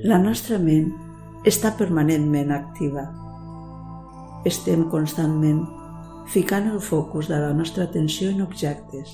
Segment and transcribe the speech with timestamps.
[0.00, 0.86] La nostra ment
[1.44, 3.02] està permanentment activa.
[4.48, 5.58] Estem constantment
[6.32, 9.12] ficant el focus de la nostra atenció en objectes,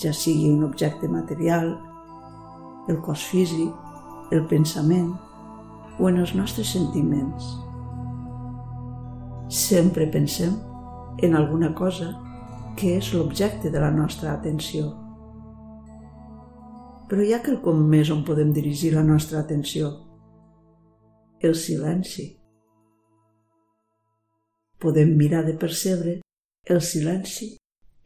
[0.00, 1.74] ja sigui un objecte material,
[2.88, 3.68] el cos físic,
[4.32, 5.12] el pensament
[6.00, 7.52] o en els nostres sentiments.
[9.52, 10.56] Sempre pensem
[11.20, 12.14] en alguna cosa
[12.80, 14.94] que és l'objecte de la nostra atenció.
[17.06, 19.92] Però hi ha quelcom més on podem dirigir la nostra atenció.
[21.38, 22.24] El silenci.
[24.82, 26.16] Podem mirar de percebre
[26.66, 27.52] el silenci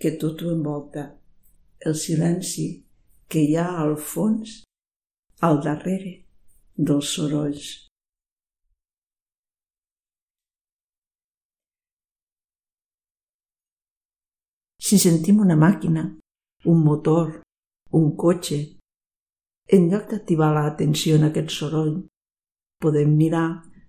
[0.01, 1.05] que tot ho envolta,
[1.81, 2.67] el silenci
[3.29, 4.59] que hi ha al fons,
[5.49, 6.13] al darrere
[6.77, 7.71] dels sorolls.
[14.77, 16.05] Si sentim una màquina,
[16.69, 17.41] un motor,
[17.97, 18.80] un cotxe,
[19.77, 21.95] en lloc d'activar l'atenció en aquest soroll,
[22.83, 23.49] podem mirar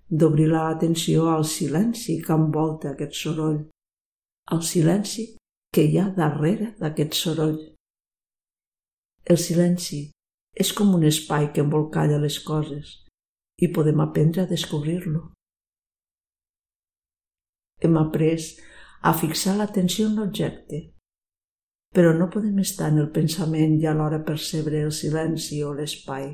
[0.10, 3.60] d'obrir l'atenció al silenci que envolta aquest soroll,
[4.54, 5.28] al silenci
[5.74, 7.60] que hi ha darrere d'aquest soroll.
[9.26, 10.02] El silenci
[10.54, 12.98] és com un espai que envolcalla les coses
[13.62, 15.30] i podem aprendre a descobrir-lo.
[17.82, 18.52] Hem après
[19.02, 20.82] a fixar l'atenció en l'objecte.
[21.92, 26.30] Però no podem estar en el pensament i alhora percebre el silenci o l'espai.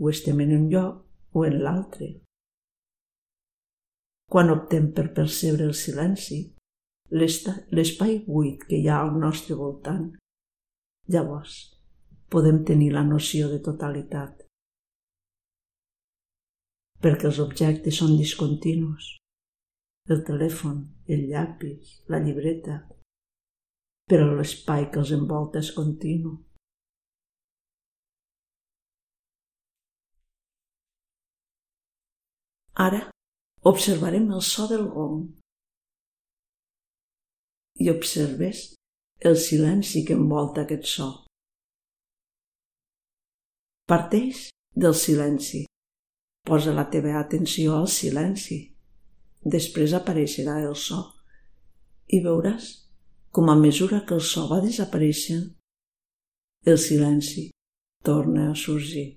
[0.00, 2.08] O estem en un lloc o en l'altre.
[4.30, 6.40] Quan optem per percebre el silenci,
[7.14, 10.10] l'espai buit que hi ha al nostre voltant,
[11.10, 11.56] llavors
[12.30, 14.46] podem tenir la noció de totalitat.
[17.02, 19.16] Perquè els objectes són discontinus
[20.10, 22.80] el telèfon, el llapis, la llibreta,
[24.10, 26.32] però l'espai que els envolta és continu.
[32.86, 33.00] Ara
[33.70, 35.22] observarem el so del gong
[37.84, 38.64] i observes
[39.30, 41.08] el silenci que envolta aquest so.
[43.90, 44.48] Parteix
[44.84, 45.64] del silenci.
[46.46, 48.60] Posa la teva atenció al silenci
[49.44, 51.00] Després apareixerà el so
[52.12, 52.89] i veuràs
[53.32, 55.46] com a mesura que el so va desapareixent,
[56.66, 57.50] el silenci
[58.04, 59.16] torna a sorgir.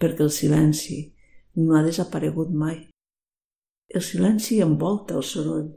[0.00, 0.98] Perquè el silenci
[1.60, 2.80] no ha desaparegut mai.
[3.94, 5.70] El silenci envolta el soroll,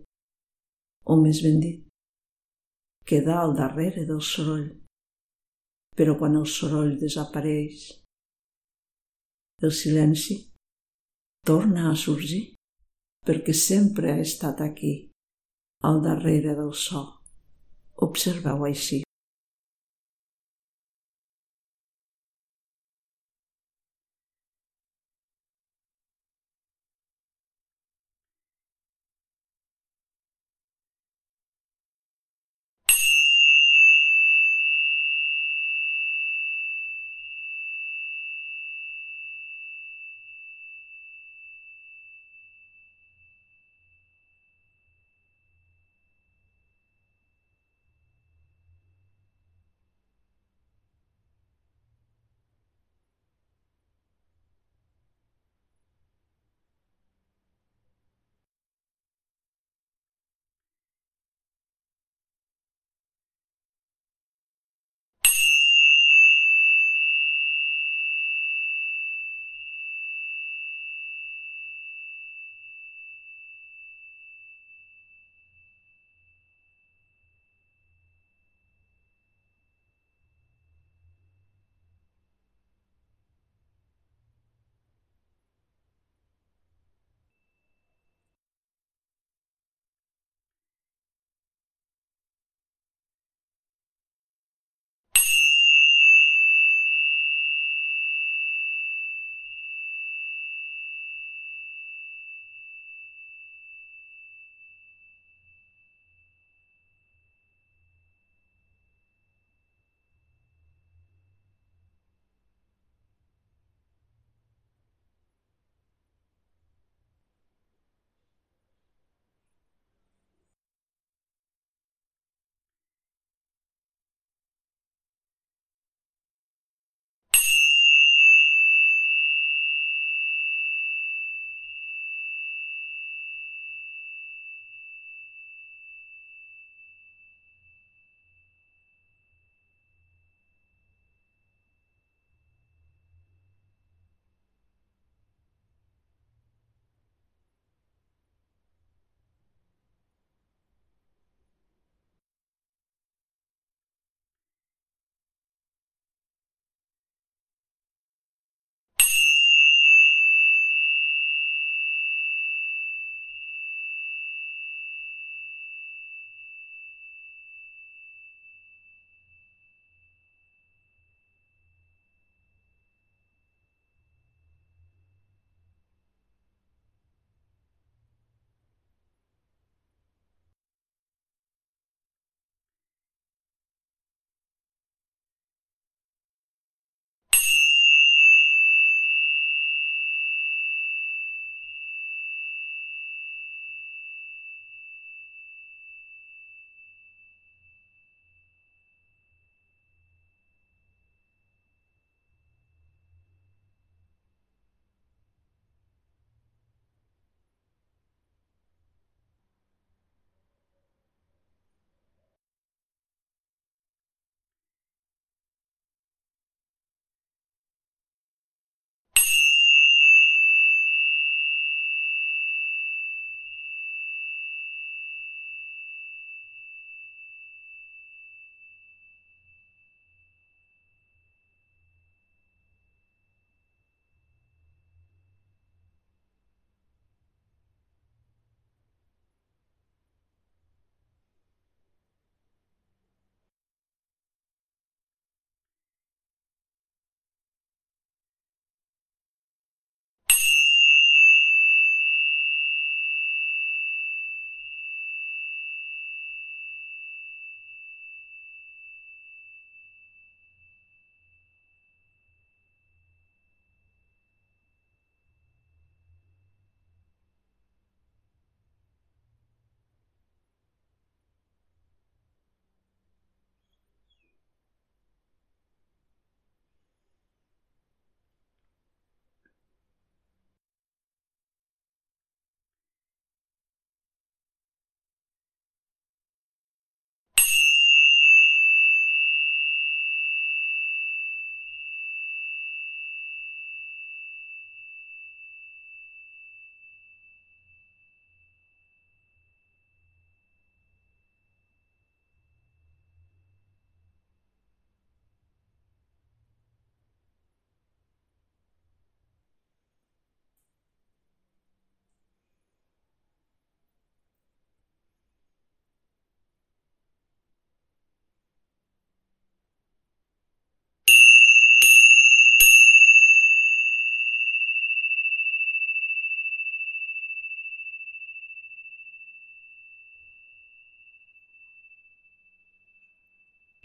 [1.05, 1.85] o més ben dit,
[3.05, 4.67] queda al darrere del soroll.
[5.97, 7.87] Però quan el soroll desapareix,
[9.61, 10.37] el silenci
[11.45, 12.43] torna a sorgir
[13.27, 15.09] perquè sempre ha estat aquí,
[15.83, 17.03] al darrere del so.
[17.95, 19.06] Observeu així.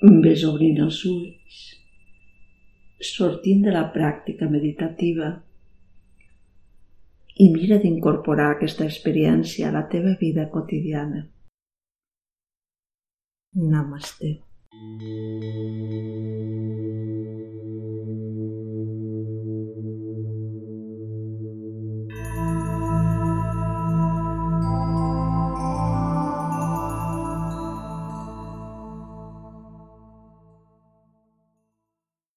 [0.00, 1.58] Ves obrint els ulls,
[3.08, 5.28] sortint de la pràctica meditativa
[7.44, 11.26] i mira d'incorporar aquesta experiència a la teva vida quotidiana.
[13.54, 14.36] Namaste.